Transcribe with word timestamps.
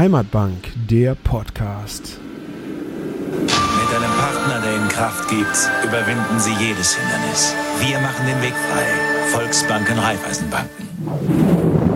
Heimatbank, 0.00 0.72
der 0.88 1.14
Podcast. 1.14 2.18
Mit 3.36 3.50
einem 3.50 4.10
Partner, 4.18 4.62
der 4.64 4.76
Ihnen 4.76 4.88
Kraft 4.88 5.28
gibt, 5.28 5.70
überwinden 5.84 6.40
Sie 6.40 6.54
jedes 6.54 6.96
Hindernis. 6.96 7.54
Wir 7.80 8.00
machen 8.00 8.24
den 8.24 8.40
Weg 8.40 8.54
frei. 8.54 8.86
Volksbanken, 9.30 9.98
Raiffeisenbanken. 9.98 11.89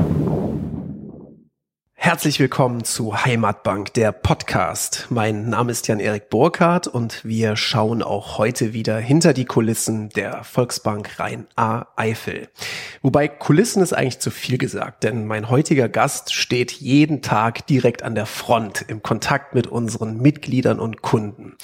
Herzlich 2.05 2.39
willkommen 2.39 2.85
zu 2.85 3.25
Heimatbank, 3.25 3.95
der 3.95 4.13
Podcast. 4.13 5.07
Mein 5.09 5.49
Name 5.49 5.73
ist 5.73 5.89
Jan-Erik 5.89 6.29
Burkhardt 6.29 6.87
und 6.87 7.25
wir 7.25 7.57
schauen 7.57 8.03
auch 8.03 8.37
heute 8.37 8.75
wieder 8.75 8.99
hinter 8.99 9.33
die 9.33 9.47
Kulissen 9.47 10.11
der 10.11 10.45
Volksbank 10.45 11.19
Rhein-A-Eifel. 11.19 12.51
Wobei 13.01 13.27
Kulissen 13.29 13.83
ist 13.83 13.95
eigentlich 13.95 14.19
zu 14.19 14.31
viel 14.31 14.59
gesagt, 14.59 15.03
denn 15.03 15.27
mein 15.27 15.49
heutiger 15.49 15.89
Gast 15.89 16.35
steht 16.35 16.73
jeden 16.73 17.23
Tag 17.23 17.67
direkt 17.69 18.03
an 18.03 18.15
der 18.15 18.27
Front 18.27 18.85
im 18.87 19.03
Kontakt 19.03 19.55
mit 19.55 19.67
unseren 19.67 20.21
Mitgliedern 20.21 20.81
und 20.81 21.01
Kunden. 21.01 21.57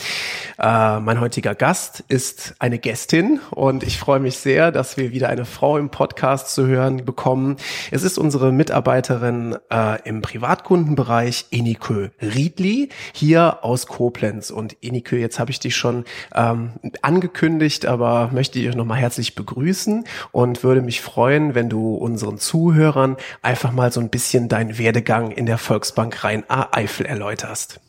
Äh, 0.60 1.00
mein 1.00 1.20
heutiger 1.20 1.54
Gast 1.54 2.04
ist 2.08 2.54
eine 2.58 2.78
Gästin 2.78 3.40
und 3.50 3.82
ich 3.82 3.98
freue 3.98 4.20
mich 4.20 4.36
sehr, 4.36 4.70
dass 4.72 4.98
wir 4.98 5.10
wieder 5.10 5.30
eine 5.30 5.46
Frau 5.46 5.78
im 5.78 5.88
Podcast 5.88 6.54
zu 6.54 6.66
hören 6.66 7.06
bekommen. 7.06 7.56
Es 7.90 8.02
ist 8.02 8.18
unsere 8.18 8.52
Mitarbeiterin 8.52 9.56
äh, 9.72 10.02
im 10.06 10.20
Privatkundenbereich 10.20 11.46
Enikö 11.50 12.10
Riedli 12.20 12.90
hier 13.14 13.64
aus 13.64 13.86
Koblenz. 13.86 14.50
Und 14.50 14.76
Enikö, 14.82 15.16
jetzt 15.16 15.38
habe 15.38 15.50
ich 15.50 15.60
dich 15.60 15.76
schon 15.76 16.04
ähm, 16.34 16.72
angekündigt, 17.00 17.86
aber 17.86 18.28
möchte 18.30 18.58
dich 18.58 18.74
nochmal 18.74 18.98
herzlich 18.98 19.34
begrüßen 19.34 20.04
und 20.30 20.62
würde 20.62 20.82
mich 20.82 21.00
freuen, 21.00 21.54
wenn 21.54 21.70
du 21.70 21.94
unseren 21.94 22.36
Zuhörern 22.36 23.16
einfach 23.40 23.72
mal 23.72 23.90
so 23.92 24.00
ein 24.00 24.10
bisschen 24.10 24.50
deinen 24.50 24.76
Werdegang 24.76 25.30
in 25.30 25.46
der 25.46 25.56
Volksbank 25.56 26.22
Rhein-Eifel 26.22 27.06
erläuterst. 27.06 27.80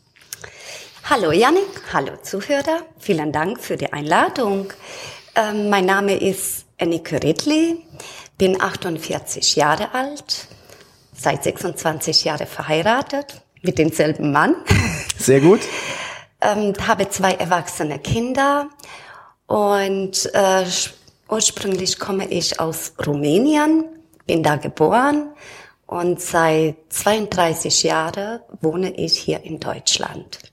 Hallo 1.04 1.32
Janik, 1.32 1.82
hallo 1.92 2.12
Zuhörer, 2.22 2.86
vielen 2.98 3.32
Dank 3.32 3.60
für 3.60 3.76
die 3.76 3.92
Einladung. 3.92 4.72
Ähm, 5.34 5.68
mein 5.68 5.84
Name 5.84 6.14
ist 6.16 6.64
Enike 6.78 7.20
Riedli, 7.22 7.84
bin 8.38 8.60
48 8.60 9.56
Jahre 9.56 9.92
alt, 9.94 10.46
seit 11.12 11.42
26 11.42 12.24
Jahren 12.24 12.46
verheiratet 12.46 13.42
mit 13.62 13.78
demselben 13.78 14.30
Mann. 14.30 14.54
Sehr 15.18 15.40
gut. 15.40 15.60
ähm, 16.40 16.72
habe 16.86 17.08
zwei 17.08 17.32
erwachsene 17.32 17.98
Kinder 17.98 18.68
und 19.46 20.30
äh, 20.34 20.64
ursprünglich 21.28 21.98
komme 21.98 22.28
ich 22.28 22.60
aus 22.60 22.92
Rumänien, 23.04 23.86
bin 24.26 24.44
da 24.44 24.54
geboren 24.54 25.30
und 25.86 26.20
seit 26.20 26.76
32 26.90 27.82
Jahren 27.82 28.40
wohne 28.60 28.94
ich 28.94 29.18
hier 29.18 29.42
in 29.42 29.58
Deutschland. 29.58 30.51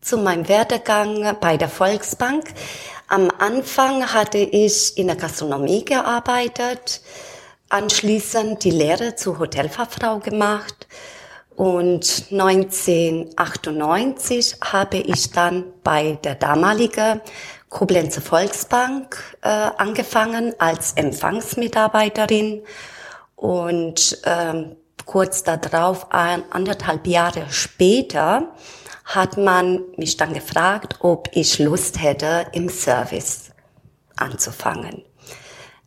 Zu 0.00 0.16
meinem 0.16 0.48
Werdegang 0.48 1.36
bei 1.40 1.58
der 1.58 1.68
Volksbank. 1.68 2.54
Am 3.08 3.30
Anfang 3.38 4.12
hatte 4.12 4.38
ich 4.38 4.96
in 4.96 5.08
der 5.08 5.16
Gastronomie 5.16 5.84
gearbeitet, 5.84 7.02
anschließend 7.68 8.64
die 8.64 8.70
Lehre 8.70 9.16
zur 9.16 9.38
Hotelfachfrau 9.38 10.20
gemacht 10.20 10.86
und 11.54 12.24
1998 12.30 14.56
habe 14.62 14.96
ich 14.96 15.32
dann 15.32 15.64
bei 15.84 16.18
der 16.24 16.36
damaligen 16.36 17.20
Koblenzer 17.68 18.22
Volksbank 18.22 19.36
äh, 19.42 19.48
angefangen 19.48 20.54
als 20.58 20.94
Empfangsmitarbeiterin 20.94 22.62
und 23.36 24.18
ähm, 24.24 24.76
kurz 25.04 25.42
darauf, 25.42 26.06
anderthalb 26.10 27.06
Jahre 27.06 27.44
später, 27.50 28.54
hat 29.14 29.36
man 29.36 29.80
mich 29.96 30.16
dann 30.16 30.34
gefragt, 30.34 30.96
ob 31.00 31.28
ich 31.32 31.58
Lust 31.58 32.00
hätte, 32.00 32.46
im 32.52 32.68
Service 32.68 33.50
anzufangen. 34.16 35.02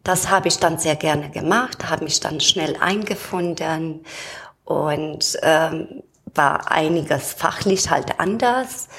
Das 0.04 0.30
habe 0.30 0.50
ich 0.50 0.58
dann 0.58 0.78
sehr 0.78 0.98
gerne 0.98 1.30
gemacht, 1.30 1.90
habe 1.90 2.04
mich 2.04 2.20
dann 2.20 2.42
schnell 2.42 2.76
eingefunden 2.76 4.04
und 4.66 5.40
ähm, 5.42 6.04
war 6.36 6.70
einiges 6.70 7.32
fachlich 7.32 7.90
halt 7.90 8.20
anders. 8.20 8.90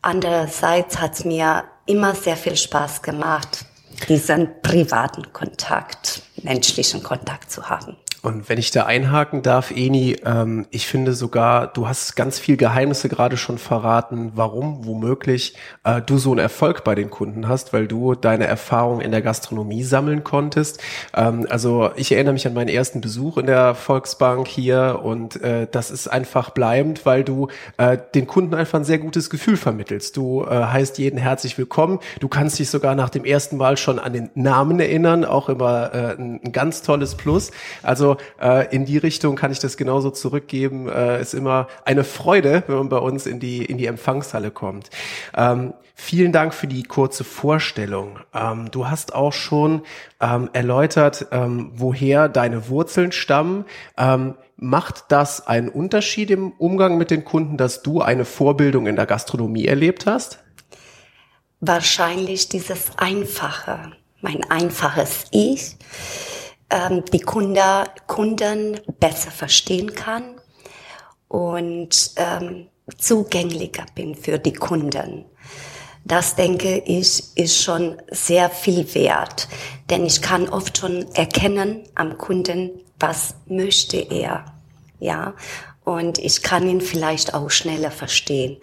Andererseits 0.00 0.98
hat 0.98 1.12
es 1.14 1.24
mir 1.26 1.64
immer 1.84 2.14
sehr 2.14 2.38
viel 2.38 2.56
Spaß 2.56 3.02
gemacht, 3.02 3.66
diesen 4.08 4.62
privaten 4.62 5.30
Kontakt, 5.34 6.22
menschlichen 6.42 7.02
Kontakt 7.02 7.50
zu 7.50 7.68
haben. 7.68 7.96
Und 8.24 8.48
wenn 8.48 8.56
ich 8.56 8.70
da 8.70 8.86
einhaken 8.86 9.42
darf, 9.42 9.70
Eni, 9.70 10.16
ähm, 10.24 10.64
ich 10.70 10.86
finde 10.86 11.12
sogar, 11.12 11.66
du 11.66 11.86
hast 11.86 12.16
ganz 12.16 12.38
viel 12.38 12.56
Geheimnisse 12.56 13.10
gerade 13.10 13.36
schon 13.36 13.58
verraten, 13.58 14.32
warum 14.34 14.86
womöglich 14.86 15.56
äh, 15.84 16.00
du 16.00 16.16
so 16.16 16.30
einen 16.30 16.38
Erfolg 16.38 16.84
bei 16.84 16.94
den 16.94 17.10
Kunden 17.10 17.48
hast, 17.48 17.74
weil 17.74 17.86
du 17.86 18.14
deine 18.14 18.46
Erfahrung 18.46 19.02
in 19.02 19.10
der 19.10 19.20
Gastronomie 19.20 19.82
sammeln 19.82 20.24
konntest. 20.24 20.82
Ähm, 21.14 21.46
also 21.50 21.90
ich 21.96 22.12
erinnere 22.12 22.32
mich 22.32 22.46
an 22.46 22.54
meinen 22.54 22.70
ersten 22.70 23.02
Besuch 23.02 23.36
in 23.36 23.44
der 23.44 23.74
Volksbank 23.74 24.48
hier 24.48 25.00
und 25.02 25.42
äh, 25.42 25.68
das 25.70 25.90
ist 25.90 26.08
einfach 26.08 26.48
bleibend, 26.48 27.04
weil 27.04 27.24
du 27.24 27.48
äh, 27.76 27.98
den 28.14 28.26
Kunden 28.26 28.54
einfach 28.54 28.78
ein 28.78 28.86
sehr 28.86 29.00
gutes 29.00 29.28
Gefühl 29.28 29.58
vermittelst. 29.58 30.16
Du 30.16 30.44
äh, 30.44 30.48
heißt 30.48 30.96
jeden 30.96 31.18
herzlich 31.18 31.58
willkommen. 31.58 32.00
Du 32.20 32.28
kannst 32.28 32.58
dich 32.58 32.70
sogar 32.70 32.94
nach 32.94 33.10
dem 33.10 33.26
ersten 33.26 33.58
Mal 33.58 33.76
schon 33.76 33.98
an 33.98 34.14
den 34.14 34.30
Namen 34.34 34.80
erinnern, 34.80 35.26
auch 35.26 35.50
immer 35.50 35.92
äh, 35.92 36.14
ein, 36.18 36.40
ein 36.42 36.52
ganz 36.52 36.80
tolles 36.80 37.16
Plus. 37.16 37.50
Also 37.82 38.13
äh, 38.40 38.74
in 38.74 38.84
die 38.84 38.98
Richtung 38.98 39.36
kann 39.36 39.52
ich 39.52 39.58
das 39.58 39.76
genauso 39.76 40.10
zurückgeben. 40.10 40.88
Äh, 40.88 41.20
ist 41.20 41.34
immer 41.34 41.68
eine 41.84 42.04
Freude, 42.04 42.64
wenn 42.66 42.76
man 42.76 42.88
bei 42.88 42.98
uns 42.98 43.26
in 43.26 43.40
die 43.40 43.64
in 43.64 43.78
die 43.78 43.86
Empfangshalle 43.86 44.50
kommt. 44.50 44.90
Ähm, 45.36 45.74
vielen 45.94 46.32
Dank 46.32 46.54
für 46.54 46.66
die 46.66 46.82
kurze 46.82 47.24
Vorstellung. 47.24 48.18
Ähm, 48.34 48.70
du 48.70 48.88
hast 48.88 49.14
auch 49.14 49.32
schon 49.32 49.82
ähm, 50.20 50.50
erläutert, 50.52 51.26
ähm, 51.30 51.72
woher 51.74 52.28
deine 52.28 52.68
Wurzeln 52.68 53.12
stammen. 53.12 53.64
Ähm, 53.96 54.34
macht 54.56 55.06
das 55.08 55.46
einen 55.46 55.68
Unterschied 55.68 56.30
im 56.30 56.52
Umgang 56.52 56.96
mit 56.98 57.10
den 57.10 57.24
Kunden, 57.24 57.56
dass 57.56 57.82
du 57.82 58.00
eine 58.00 58.24
Vorbildung 58.24 58.86
in 58.86 58.96
der 58.96 59.06
Gastronomie 59.06 59.66
erlebt 59.66 60.06
hast? 60.06 60.38
Wahrscheinlich 61.60 62.48
dieses 62.48 62.90
Einfache, 62.96 63.92
mein 64.20 64.44
einfaches 64.50 65.26
Ich 65.30 65.76
ähm, 66.74 67.04
die 67.12 67.20
Kunde, 67.20 67.84
Kunden 68.06 68.80
besser 68.98 69.30
verstehen 69.30 69.94
kann 69.94 70.40
und 71.28 72.10
ähm, 72.16 72.66
zugänglicher 72.98 73.86
bin 73.94 74.14
für 74.16 74.38
die 74.38 74.52
Kunden. 74.52 75.24
Das 76.04 76.34
denke 76.34 76.78
ich 76.78 77.36
ist 77.36 77.62
schon 77.62 77.96
sehr 78.10 78.50
viel 78.50 78.92
wert, 78.94 79.48
denn 79.88 80.04
ich 80.04 80.20
kann 80.20 80.48
oft 80.48 80.76
schon 80.76 81.06
erkennen 81.14 81.84
am 81.94 82.18
Kunden, 82.18 82.70
was 82.98 83.36
möchte 83.46 83.96
er, 83.96 84.44
ja, 84.98 85.34
und 85.84 86.18
ich 86.18 86.42
kann 86.42 86.68
ihn 86.68 86.80
vielleicht 86.80 87.34
auch 87.34 87.50
schneller 87.50 87.90
verstehen. 87.90 88.58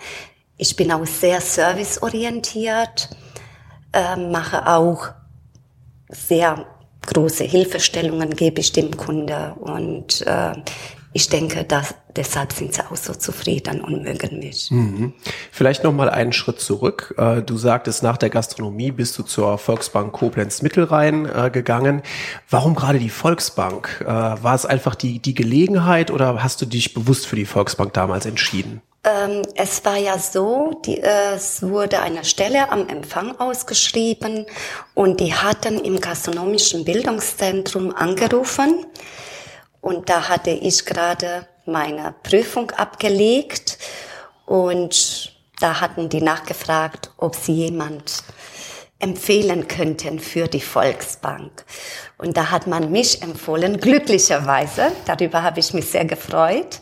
Ich 0.57 0.75
bin 0.75 0.91
auch 0.91 1.05
sehr 1.05 1.41
serviceorientiert, 1.41 3.09
äh, 3.94 4.16
mache 4.16 4.67
auch 4.67 5.07
sehr 6.09 6.66
große 7.06 7.44
Hilfestellungen 7.44 8.31
gebe 8.31 8.62
ich 8.62 8.72
dem 8.72 8.95
Kunde 8.95 9.56
und 9.59 10.25
äh, 10.28 10.53
ich 11.13 11.28
denke, 11.28 11.66
dass, 11.66 11.94
deshalb 12.16 12.53
sind 12.53 12.73
sie 12.73 12.85
auch 12.89 12.95
so 12.95 13.13
zufrieden 13.13 13.81
und 13.81 14.03
mögen 14.03 14.39
mich. 14.39 14.72
Mhm. 14.72 15.13
Vielleicht 15.51 15.84
noch 15.84 15.91
mal 15.91 16.09
einen 16.09 16.31
Schritt 16.31 16.62
zurück. 16.62 17.13
Äh, 17.17 17.41
du 17.41 17.57
sagtest, 17.57 18.01
nach 18.01 18.16
der 18.16 18.29
Gastronomie 18.29 18.91
bist 18.91 19.17
du 19.17 19.23
zur 19.23 19.57
Volksbank 19.57 20.13
Koblenz 20.13 20.62
Mittelrhein 20.62 21.25
äh, 21.25 21.50
gegangen. 21.51 22.01
Warum 22.50 22.75
gerade 22.75 23.00
die 23.00 23.09
Volksbank? 23.09 24.06
Äh, 24.06 24.07
war 24.07 24.56
es 24.56 24.65
einfach 24.65 24.95
die, 24.95 25.19
die 25.19 25.33
Gelegenheit 25.33 26.12
oder 26.12 26.42
hast 26.42 26.62
du 26.62 26.65
dich 26.65 26.94
bewusst 26.94 27.27
für 27.27 27.36
die 27.36 27.45
Volksbank 27.45 27.92
damals 27.92 28.25
entschieden? 28.25 28.81
Ähm, 29.03 29.42
es 29.56 29.83
war 29.83 29.98
ja 29.98 30.19
so, 30.19 30.80
die, 30.86 31.01
es 31.01 31.63
wurde 31.63 32.01
eine 32.01 32.24
Stelle 32.24 32.71
am 32.71 32.88
Empfang 32.88 33.39
ausgeschrieben 33.39 34.45
und 34.94 35.19
die 35.19 35.33
hatten 35.33 35.80
im 35.80 36.00
gastronomischen 36.00 36.86
Bildungszentrum 36.86 37.95
angerufen 37.95 38.86
und 39.81 40.07
da 40.09 40.30
hatte 40.30 40.51
ich 40.51 40.86
gerade 40.86 41.48
meine 41.65 42.13
Prüfung 42.21 42.69
abgelegt 42.71 43.80
und 44.45 45.33
da 45.59 45.81
hatten 45.81 46.09
die 46.09 46.21
nachgefragt, 46.21 47.12
ob 47.18 47.36
sie 47.36 47.53
jemand 47.53 48.24
empfehlen 49.00 49.68
könnten 49.68 50.19
für 50.19 50.48
die 50.48 50.62
Volksbank. 50.62 51.65
Und 52.19 52.38
da 52.38 52.51
hat 52.51 52.68
man 52.68 52.92
mich 52.92 53.24
empfohlen, 53.24 53.80
glücklicherweise. 53.80 54.92
Darüber 55.06 55.42
habe 55.42 55.59
ich 55.59 55.74
mich 55.74 55.89
sehr 55.89 56.06
gefreut. 56.06 56.80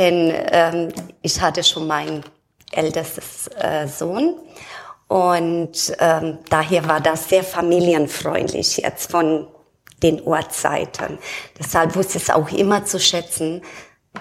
Denn 0.00 0.32
ähm, 0.50 0.88
ich 1.20 1.38
hatte 1.42 1.62
schon 1.62 1.86
meinen 1.86 2.24
ältestes 2.72 3.48
äh, 3.48 3.86
Sohn 3.86 4.34
und 5.08 5.94
ähm, 5.98 6.38
daher 6.48 6.88
war 6.88 7.02
das 7.02 7.28
sehr 7.28 7.44
familienfreundlich 7.44 8.78
jetzt 8.78 9.10
von 9.10 9.46
den 10.02 10.22
Uhrzeiten. 10.22 11.18
Deshalb 11.58 11.94
wusste 11.96 12.16
ich 12.16 12.24
es 12.24 12.30
auch 12.30 12.50
immer 12.50 12.86
zu 12.86 12.98
schätzen, 12.98 13.60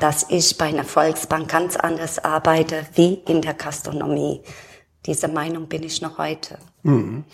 dass 0.02 0.26
ich 0.28 0.58
bei 0.58 0.66
einer 0.66 0.84
Volksbank 0.84 1.50
ganz 1.50 1.78
anders 1.78 2.20
arbeite 2.20 2.86
wie 2.96 3.14
in 3.14 3.42
der 3.42 3.54
Gastronomie. 3.54 4.42
Diese 5.06 5.30
Meinung 5.30 5.70
bin 5.70 5.84
ich 5.84 6.02
noch 6.02 6.18
heute. 6.18 6.58
Mhm. 6.84 7.26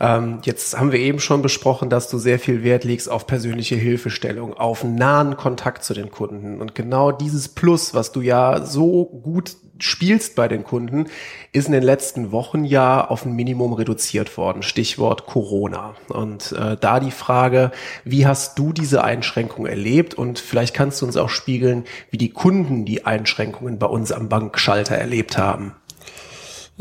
Ähm, 0.00 0.40
jetzt 0.44 0.78
haben 0.78 0.92
wir 0.92 0.98
eben 0.98 1.18
schon 1.18 1.40
besprochen, 1.40 1.88
dass 1.88 2.10
du 2.10 2.18
sehr 2.18 2.38
viel 2.38 2.62
Wert 2.62 2.84
legst 2.84 3.10
auf 3.10 3.26
persönliche 3.26 3.76
Hilfestellung, 3.76 4.54
auf 4.54 4.84
nahen 4.84 5.36
Kontakt 5.36 5.84
zu 5.84 5.94
den 5.94 6.10
Kunden. 6.10 6.60
Und 6.60 6.74
genau 6.74 7.10
dieses 7.10 7.48
Plus, 7.48 7.94
was 7.94 8.12
du 8.12 8.20
ja 8.20 8.64
so 8.64 9.06
gut 9.06 9.56
spielst 9.78 10.36
bei 10.36 10.46
den 10.46 10.62
Kunden, 10.62 11.06
ist 11.52 11.66
in 11.66 11.72
den 11.72 11.82
letzten 11.82 12.32
Wochen 12.32 12.64
ja 12.64 13.04
auf 13.04 13.24
ein 13.24 13.32
Minimum 13.32 13.72
reduziert 13.72 14.36
worden. 14.36 14.62
Stichwort 14.62 15.26
Corona. 15.26 15.94
Und 16.08 16.52
äh, 16.52 16.76
da 16.78 17.00
die 17.00 17.10
Frage, 17.10 17.72
wie 18.04 18.26
hast 18.26 18.58
du 18.58 18.72
diese 18.72 19.02
Einschränkung 19.02 19.66
erlebt? 19.66 20.14
Und 20.14 20.38
vielleicht 20.38 20.74
kannst 20.74 21.00
du 21.00 21.06
uns 21.06 21.16
auch 21.16 21.30
spiegeln, 21.30 21.84
wie 22.10 22.18
die 22.18 22.30
Kunden 22.30 22.84
die 22.84 23.06
Einschränkungen 23.06 23.78
bei 23.78 23.86
uns 23.86 24.12
am 24.12 24.28
Bankschalter 24.28 24.96
erlebt 24.96 25.38
haben. 25.38 25.74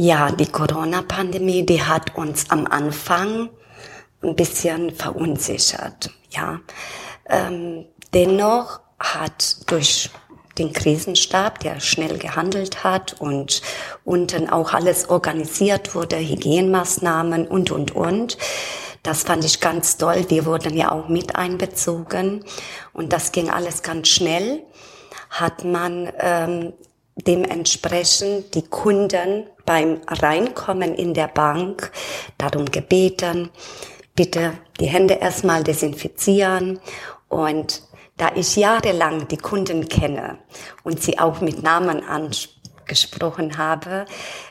Ja, 0.04 0.32
die 0.32 0.48
Corona-Pandemie, 0.48 1.64
die 1.64 1.84
hat 1.84 2.16
uns 2.16 2.50
am 2.50 2.66
Anfang 2.66 3.52
ein 4.24 4.36
bisschen 4.36 4.90
verunsichert. 4.96 6.10
Ja, 6.32 6.60
ähm, 7.30 7.86
dennoch 8.12 8.80
hat 8.98 9.58
durch 9.70 10.10
den 10.58 10.74
Krisenstab, 10.74 11.60
der 11.60 11.80
schnell 11.80 12.18
gehandelt 12.18 12.84
hat 12.84 13.22
und 13.22 13.62
unten 14.04 14.50
auch 14.50 14.74
alles 14.74 15.08
organisiert 15.08 15.94
wurde, 15.94 16.18
Hygienmaßnahmen 16.18 17.46
und, 17.48 17.70
und, 17.70 17.92
und. 17.92 18.40
Das 19.04 19.22
fand 19.22 19.46
ich 19.46 19.60
ganz 19.60 19.98
toll. 19.98 20.26
Wir 20.30 20.48
wurden 20.48 20.76
ja 20.76 20.92
auch 20.92 21.10
mit 21.10 21.36
einbezogen 21.36 22.44
und 22.92 23.14
das 23.14 23.32
ging 23.32 23.52
alles 23.52 23.84
ganz 23.84 24.08
schnell. 24.08 24.64
Hat 25.30 25.64
man 25.64 26.12
ähm, 26.20 26.74
dementsprechend 27.24 28.54
die 28.56 28.64
Kunden 28.64 29.48
beim 29.66 30.02
Reinkommen 30.08 30.96
in 30.96 31.14
der 31.14 31.28
Bank 31.28 31.92
darum 32.38 32.66
gebeten, 32.66 33.50
bitte 34.16 34.54
die 34.80 34.88
Hände 34.88 35.16
erstmal 35.16 35.64
desinfizieren 35.64 36.80
und 37.30 37.84
da 38.18 38.32
ich 38.36 38.56
jahrelang 38.56 39.28
die 39.30 39.38
Kunden 39.38 39.88
kenne 39.88 40.38
und 40.84 41.02
sie 41.02 41.18
auch 41.18 41.42
mit 41.42 41.64
Namen 41.64 42.04
angesprochen 42.04 43.58
habe, 43.58 44.06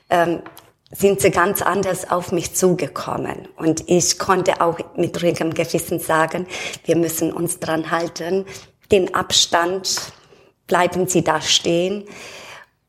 ähm, 0.08 0.42
sind 0.92 1.20
sie 1.20 1.30
ganz 1.30 1.62
anders 1.62 2.10
auf 2.10 2.32
mich 2.32 2.54
zugekommen. 2.54 3.48
Und 3.56 3.88
ich 3.88 4.18
konnte 4.18 4.60
auch 4.60 4.78
mit 4.96 5.22
ruhigem 5.22 5.54
Gewissen 5.54 6.00
sagen, 6.00 6.46
wir 6.84 6.96
müssen 6.96 7.32
uns 7.32 7.60
dran 7.60 7.92
halten, 7.92 8.44
den 8.90 9.14
Abstand, 9.14 10.12
bleiben 10.66 11.06
Sie 11.06 11.22
da 11.22 11.40
stehen. 11.40 12.04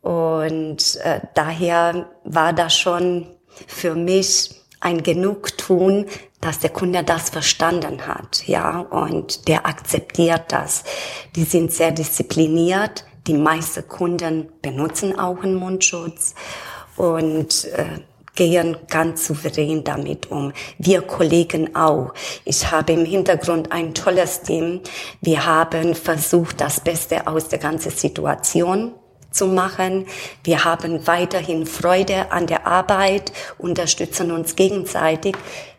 Und 0.01 0.98
äh, 1.03 1.21
daher 1.36 2.09
war 2.24 2.53
das 2.53 2.75
schon 2.75 3.27
für 3.68 3.95
mich 3.95 4.62
ein 4.80 5.03
Genugtun, 5.03 6.07
dass 6.42 6.59
der 6.59 6.71
Kunde 6.71 7.03
das 7.03 7.30
verstanden 7.30 8.07
hat, 8.07 8.48
ja, 8.48 8.80
und 8.80 9.48
der 9.48 9.68
akzeptiert 9.68 10.45
das. 10.48 10.83
Die 11.36 11.44
sind 11.44 11.71
sehr 11.71 11.92
diszipliniert. 11.92 13.06
Die 13.27 13.36
meisten 13.36 13.88
Kunden 13.88 14.51
benutzen 14.63 15.19
auch 15.19 15.44
einen 15.44 15.53
Mundschutz 15.53 16.33
und 16.97 17.65
äh, 17.65 18.00
gehen 18.33 18.77
ganz 18.89 19.27
souverän 19.27 19.83
damit 19.83 20.31
um. 20.31 20.51
Wir 20.80 21.04
Kollegen 21.04 21.75
auch. 21.75 22.13
Ich 22.44 22.71
habe 22.71 22.94
im 22.94 23.06
Hintergrund 23.06 23.71
ein 23.71 23.94
tolles 23.94 24.42
Team. 24.42 24.81
Wir 25.21 25.45
haben 25.45 25.94
versucht, 25.94 26.59
das 26.59 26.80
Beste 26.80 27.27
aus 27.27 27.50
der 27.50 27.59
ganzen 27.59 27.92
Situation 27.92 28.94
zu 29.31 29.48
machen. 29.48 30.06
Wir 30.44 30.63
haben 30.66 31.07
weiterhin 31.07 31.66
Freude 31.66 32.31
an 32.31 32.48
der 32.48 32.68
Arbeit, 32.68 33.31
unterstützen 33.57 34.31
uns 34.31 34.56
gegenseitig. 34.56 35.36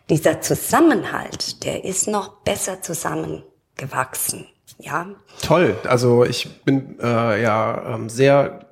Dieser 0.09 0.41
Zusammenhalt, 0.41 1.63
der 1.63 1.85
ist 1.85 2.07
noch 2.07 2.41
besser 2.41 2.81
zusammengewachsen. 2.81 4.47
Ja. 4.79 5.07
Toll. 5.41 5.77
Also 5.87 6.25
ich 6.25 6.63
bin 6.63 6.99
äh, 6.99 7.41
ja 7.41 7.95
ähm, 7.95 8.09
sehr 8.09 8.67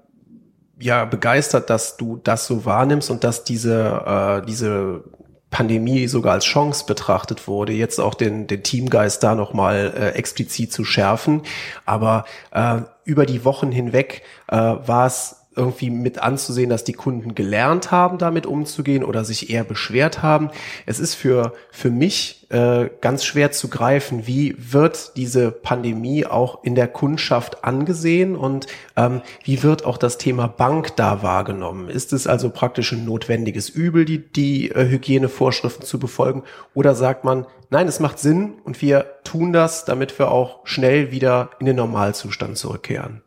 ja 0.79 1.05
begeistert, 1.05 1.69
dass 1.69 1.95
du 1.95 2.17
das 2.17 2.47
so 2.47 2.65
wahrnimmst 2.65 3.09
und 3.11 3.23
dass 3.23 3.43
diese 3.43 4.41
äh, 4.41 4.45
diese 4.45 5.03
Pandemie 5.51 6.07
sogar 6.07 6.33
als 6.33 6.45
Chance 6.45 6.85
betrachtet 6.87 7.47
wurde, 7.47 7.73
jetzt 7.73 7.99
auch 7.99 8.15
den, 8.15 8.47
den 8.47 8.63
Teamgeist 8.63 9.21
da 9.21 9.35
nochmal 9.35 9.93
äh, 9.95 10.09
explizit 10.17 10.71
zu 10.71 10.85
schärfen. 10.85 11.43
Aber 11.85 12.25
äh, 12.51 12.79
über 13.03 13.25
die 13.25 13.45
Wochen 13.45 13.71
hinweg 13.71 14.23
äh, 14.47 14.55
war 14.55 15.05
es 15.05 15.40
irgendwie 15.61 15.91
mit 15.91 16.17
anzusehen, 16.17 16.71
dass 16.71 16.83
die 16.83 16.93
Kunden 16.93 17.35
gelernt 17.35 17.91
haben, 17.91 18.17
damit 18.17 18.47
umzugehen 18.47 19.03
oder 19.03 19.23
sich 19.23 19.51
eher 19.51 19.63
beschwert 19.63 20.23
haben. 20.23 20.49
Es 20.87 20.99
ist 20.99 21.13
für, 21.13 21.53
für 21.69 21.91
mich 21.91 22.47
äh, 22.49 22.89
ganz 22.99 23.23
schwer 23.23 23.51
zu 23.51 23.69
greifen, 23.69 24.25
wie 24.25 24.55
wird 24.57 25.15
diese 25.15 25.51
Pandemie 25.51 26.25
auch 26.25 26.63
in 26.63 26.73
der 26.73 26.87
Kundschaft 26.87 27.63
angesehen 27.63 28.35
und 28.35 28.65
ähm, 28.97 29.21
wie 29.43 29.61
wird 29.61 29.85
auch 29.85 29.97
das 29.97 30.17
Thema 30.17 30.47
Bank 30.47 30.95
da 30.95 31.21
wahrgenommen? 31.21 31.89
Ist 31.89 32.11
es 32.11 32.25
also 32.25 32.49
praktisch 32.49 32.91
ein 32.91 33.05
notwendiges 33.05 33.69
Übel, 33.69 34.03
die, 34.05 34.17
die 34.17 34.71
äh, 34.71 34.89
Hygienevorschriften 34.89 35.85
zu 35.85 35.99
befolgen 35.99 36.41
oder 36.73 36.95
sagt 36.95 37.23
man, 37.23 37.45
nein, 37.69 37.87
es 37.87 37.99
macht 37.99 38.17
Sinn 38.17 38.53
und 38.63 38.81
wir 38.81 39.05
tun 39.23 39.53
das, 39.53 39.85
damit 39.85 40.17
wir 40.17 40.31
auch 40.31 40.61
schnell 40.65 41.11
wieder 41.11 41.51
in 41.59 41.67
den 41.67 41.75
Normalzustand 41.75 42.57
zurückkehren? 42.57 43.21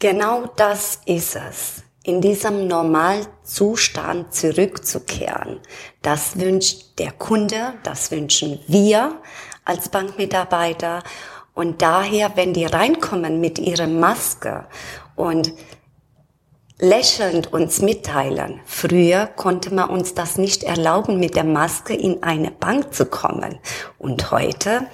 Genau 0.00 0.46
das 0.54 1.00
ist 1.06 1.34
es. 1.34 1.82
In 2.04 2.20
diesem 2.20 2.68
Normalzustand 2.68 4.32
zurückzukehren. 4.32 5.58
Das 6.02 6.38
wünscht 6.38 6.98
der 6.98 7.10
Kunde, 7.10 7.74
das 7.82 8.12
wünschen 8.12 8.60
wir 8.68 9.20
als 9.64 9.88
Bankmitarbeiter. 9.88 11.02
Und 11.52 11.82
daher, 11.82 12.36
wenn 12.36 12.54
die 12.54 12.64
reinkommen 12.64 13.40
mit 13.40 13.58
ihrer 13.58 13.88
Maske 13.88 14.68
und 15.16 15.52
lächelnd 16.78 17.52
uns 17.52 17.82
mitteilen. 17.82 18.60
Früher 18.64 19.26
konnte 19.26 19.74
man 19.74 19.90
uns 19.90 20.14
das 20.14 20.38
nicht 20.38 20.62
erlauben, 20.62 21.18
mit 21.18 21.34
der 21.34 21.42
Maske 21.42 21.94
in 21.94 22.22
eine 22.22 22.52
Bank 22.52 22.94
zu 22.94 23.06
kommen. 23.06 23.58
Und 23.98 24.30
heute 24.30 24.86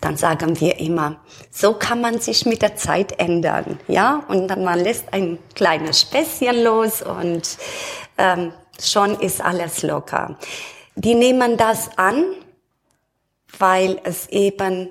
dann 0.00 0.16
sagen 0.16 0.60
wir 0.60 0.78
immer, 0.78 1.20
so 1.50 1.74
kann 1.74 2.00
man 2.00 2.20
sich 2.20 2.46
mit 2.46 2.62
der 2.62 2.76
Zeit 2.76 3.18
ändern, 3.18 3.80
ja? 3.88 4.24
Und 4.28 4.48
dann 4.48 4.64
man 4.64 4.78
lässt 4.80 5.12
ein 5.12 5.38
kleines 5.54 6.00
Späßchen 6.02 6.62
los 6.62 7.02
und 7.02 7.58
ähm, 8.16 8.52
schon 8.80 9.18
ist 9.20 9.40
alles 9.40 9.82
locker. 9.82 10.38
Die 10.94 11.14
nehmen 11.14 11.56
das 11.56 11.96
an, 11.96 12.24
weil 13.58 14.00
es 14.04 14.28
eben 14.28 14.90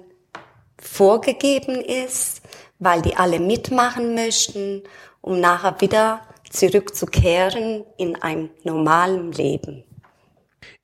vorgegeben 0.80 1.82
ist, 1.82 2.42
weil 2.80 3.02
die 3.02 3.16
alle 3.16 3.40
mitmachen 3.40 4.14
möchten, 4.16 4.84
um 5.22 5.40
nachher 5.40 5.80
wieder 5.82 6.22
zurückzukehren 6.50 7.84
in 7.98 8.22
ein 8.22 8.50
normalen 8.64 9.32
Leben. 9.32 9.84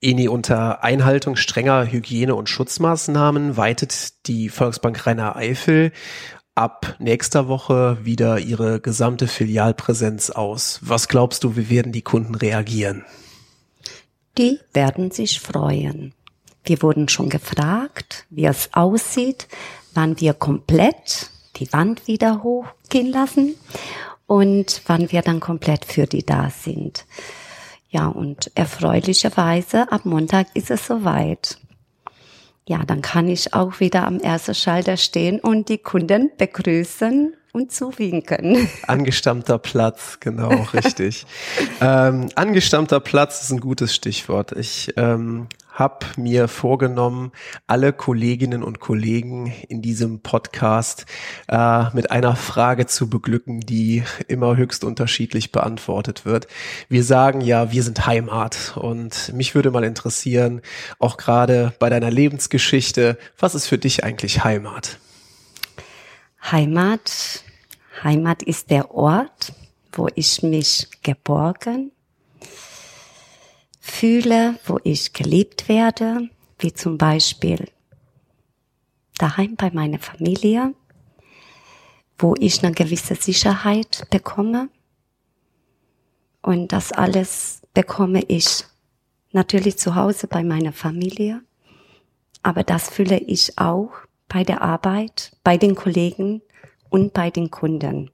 Eni, 0.01 0.27
unter 0.27 0.83
Einhaltung 0.83 1.35
strenger 1.35 1.85
Hygiene- 1.85 2.35
und 2.35 2.49
Schutzmaßnahmen 2.49 3.57
weitet 3.57 4.27
die 4.27 4.49
Volksbank 4.49 5.05
Rheiner 5.05 5.35
Eifel 5.35 5.91
ab 6.55 6.95
nächster 6.99 7.47
Woche 7.47 7.97
wieder 8.03 8.39
ihre 8.39 8.79
gesamte 8.79 9.27
Filialpräsenz 9.27 10.29
aus. 10.29 10.79
Was 10.81 11.07
glaubst 11.07 11.43
du, 11.43 11.55
wie 11.55 11.69
werden 11.69 11.91
die 11.91 12.01
Kunden 12.01 12.35
reagieren? 12.35 13.05
Die 14.37 14.59
werden 14.73 15.11
sich 15.11 15.39
freuen. 15.39 16.13
Wir 16.63 16.81
wurden 16.81 17.09
schon 17.09 17.29
gefragt, 17.29 18.25
wie 18.29 18.45
es 18.45 18.69
aussieht, 18.73 19.47
wann 19.93 20.19
wir 20.19 20.33
komplett 20.33 21.29
die 21.57 21.71
Wand 21.71 22.07
wieder 22.07 22.41
hochgehen 22.41 23.11
lassen 23.11 23.55
und 24.25 24.81
wann 24.87 25.11
wir 25.11 25.21
dann 25.21 25.39
komplett 25.39 25.85
für 25.85 26.07
die 26.07 26.25
da 26.25 26.49
sind. 26.49 27.05
Ja, 27.93 28.07
und 28.07 28.49
erfreulicherweise 28.55 29.91
ab 29.91 30.03
Montag 30.03 30.47
ist 30.55 30.71
es 30.71 30.87
soweit. 30.87 31.59
Ja, 32.67 32.79
dann 32.85 33.03
kann 33.03 33.27
ich 33.27 33.53
auch 33.53 33.79
wieder 33.79 34.07
am 34.07 34.19
ersten 34.19 34.55
Schalter 34.55 34.97
stehen 34.97 35.39
und 35.39 35.69
die 35.69 35.77
Kunden 35.77 36.31
begrüßen 36.35 37.35
und 37.53 37.71
zuwinken. 37.71 38.67
Angestammter 38.87 39.59
Platz, 39.59 40.17
genau, 40.19 40.65
richtig. 40.73 41.25
ähm, 41.81 42.29
angestammter 42.35 42.99
Platz 42.99 43.43
ist 43.43 43.51
ein 43.51 43.59
gutes 43.59 43.95
Stichwort. 43.95 44.51
Ich 44.53 44.91
ähm, 44.97 45.47
habe 45.71 46.05
mir 46.17 46.47
vorgenommen, 46.47 47.31
alle 47.67 47.93
Kolleginnen 47.93 48.63
und 48.63 48.79
Kollegen 48.79 49.53
in 49.69 49.83
diesem 49.83 50.21
Podcast 50.21 51.05
äh, 51.47 51.85
mit 51.93 52.09
einer 52.09 52.35
Frage 52.35 52.87
zu 52.87 53.07
beglücken, 53.07 53.59
die 53.59 54.03
immer 54.27 54.57
höchst 54.57 54.83
unterschiedlich 54.83 55.51
beantwortet 55.51 56.25
wird. 56.25 56.47
Wir 56.89 57.03
sagen 57.03 57.39
ja, 57.39 57.71
wir 57.71 57.83
sind 57.83 58.07
Heimat 58.07 58.73
und 58.77 59.31
mich 59.33 59.53
würde 59.53 59.69
mal 59.69 59.83
interessieren, 59.83 60.61
auch 60.97 61.17
gerade 61.17 61.73
bei 61.77 61.89
deiner 61.89 62.09
Lebensgeschichte, 62.09 63.17
was 63.37 63.53
ist 63.53 63.67
für 63.67 63.77
dich 63.77 64.03
eigentlich 64.03 64.43
Heimat? 64.43 64.97
Heimat. 66.51 67.43
Heimat 68.03 68.43
ist 68.43 68.69
der 68.69 68.93
Ort, 68.93 69.53
wo 69.91 70.07
ich 70.15 70.43
mich 70.43 70.87
geborgen 71.01 71.91
fühle, 73.79 74.59
wo 74.65 74.79
ich 74.83 75.13
geliebt 75.13 75.69
werde, 75.69 76.29
wie 76.59 76.73
zum 76.73 76.97
Beispiel 76.97 77.67
daheim 79.17 79.55
bei 79.55 79.71
meiner 79.71 79.99
Familie, 79.99 80.73
wo 82.17 82.35
ich 82.39 82.63
eine 82.63 82.73
gewisse 82.73 83.15
Sicherheit 83.15 84.05
bekomme. 84.09 84.69
Und 86.41 86.73
das 86.73 86.91
alles 86.91 87.61
bekomme 87.73 88.23
ich 88.27 88.65
natürlich 89.31 89.77
zu 89.77 89.95
Hause 89.95 90.27
bei 90.27 90.43
meiner 90.43 90.73
Familie, 90.73 91.41
aber 92.41 92.63
das 92.63 92.89
fühle 92.89 93.17
ich 93.17 93.57
auch 93.57 93.91
bei 94.33 94.43
der 94.43 94.63
Arbeit, 94.63 95.31
bei 95.43 95.57
den 95.57 95.75
Kollegen 95.75 96.41
und 96.89 97.13
bei 97.13 97.29
den 97.29 97.51
Kunden. 97.51 98.09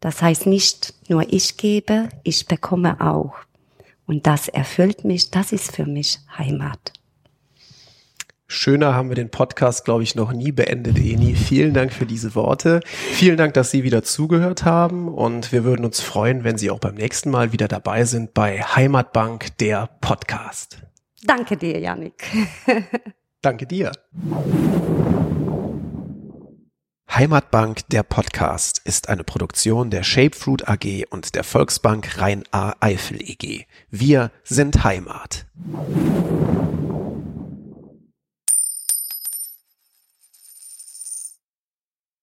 Das 0.00 0.22
heißt 0.22 0.46
nicht 0.46 0.94
nur 1.08 1.32
ich 1.32 1.56
gebe, 1.56 2.08
ich 2.24 2.46
bekomme 2.46 3.00
auch. 3.00 3.34
Und 4.06 4.26
das 4.26 4.48
erfüllt 4.48 5.04
mich, 5.04 5.30
das 5.30 5.52
ist 5.52 5.76
für 5.76 5.86
mich 5.86 6.18
Heimat. 6.36 6.92
Schöner 8.48 8.94
haben 8.94 9.10
wir 9.10 9.14
den 9.14 9.30
Podcast, 9.30 9.84
glaube 9.84 10.02
ich, 10.02 10.16
noch 10.16 10.32
nie 10.32 10.50
beendet, 10.50 10.98
Eni. 10.98 11.36
Vielen 11.36 11.74
Dank 11.74 11.92
für 11.92 12.06
diese 12.06 12.34
Worte. 12.34 12.80
Vielen 12.84 13.36
Dank, 13.36 13.54
dass 13.54 13.70
Sie 13.70 13.84
wieder 13.84 14.02
zugehört 14.02 14.64
haben. 14.64 15.06
Und 15.06 15.52
wir 15.52 15.62
würden 15.62 15.84
uns 15.84 16.00
freuen, 16.00 16.42
wenn 16.42 16.58
Sie 16.58 16.72
auch 16.72 16.80
beim 16.80 16.96
nächsten 16.96 17.30
Mal 17.30 17.52
wieder 17.52 17.68
dabei 17.68 18.02
sind 18.04 18.34
bei 18.34 18.60
Heimatbank, 18.60 19.56
der 19.58 19.88
Podcast. 20.00 20.82
Danke 21.22 21.56
dir, 21.56 21.78
Janik. 21.78 22.24
Danke 23.42 23.66
dir. 23.66 23.92
Heimatbank, 27.10 27.88
der 27.88 28.02
Podcast, 28.02 28.80
ist 28.84 29.08
eine 29.08 29.24
Produktion 29.24 29.90
der 29.90 30.02
Shapefruit 30.02 30.68
AG 30.68 31.06
und 31.10 31.34
der 31.34 31.44
Volksbank 31.44 32.20
Rhein-A-Eifel 32.20 33.20
EG. 33.20 33.66
Wir 33.90 34.30
sind 34.44 34.84
Heimat. 34.84 35.46